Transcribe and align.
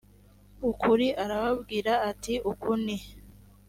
ukuri 0.69 1.07
arababwira 1.23 1.93
ati 2.11 2.33
uku 2.51 2.71
ni 2.83 2.97